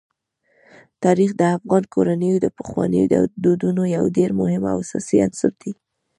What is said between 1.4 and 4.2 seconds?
افغان کورنیو د پخوانیو دودونو یو